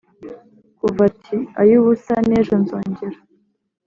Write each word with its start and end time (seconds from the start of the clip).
kuva 0.79 1.01
ati 1.09 1.37
«ay'ubusa 1.61 2.15
n'ejo 2.27 2.55
nzongera». 2.63 3.17